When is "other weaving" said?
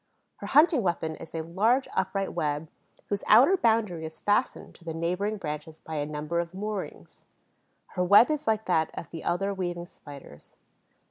9.23-9.85